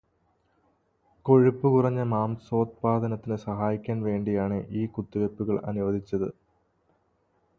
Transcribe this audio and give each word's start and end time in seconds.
കൊഴുപ്പ് 1.25 1.67
കുറഞ്ഞ 1.67 2.01
മാംസോത്പാദനത്തിന് 2.03 3.35
സഹായിക്കാൻ 3.35 4.03
വേണ്ടിയാണ് 4.03 4.57
ഈ 4.69 4.85
കുത്തിവെയ്പ്പുകള് 4.85 5.61
അനുവദിച്ചത്. 5.65 6.27